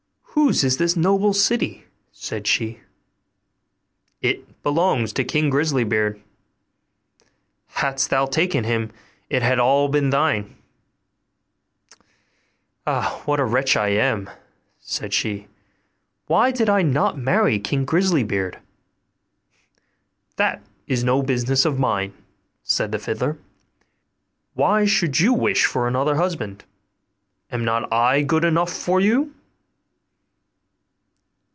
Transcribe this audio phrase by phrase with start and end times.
[0.43, 2.79] 'Whose is this noble city?' said she.
[4.21, 6.21] 'It belongs to King Grisly beard;
[7.67, 8.91] hadst thou taken him,
[9.29, 10.55] it had all been thine.'
[12.87, 13.21] 'Ah!
[13.27, 14.29] wretch that I am!'
[14.79, 15.47] sighed she;
[16.25, 18.57] 'why did I not marry King Grisly beard?'
[20.37, 22.13] 'That is no business of mine,'
[22.63, 23.37] said the fiddler:
[24.53, 26.63] 'why should you wish for another husband?
[27.51, 29.35] Am not I good enough for you?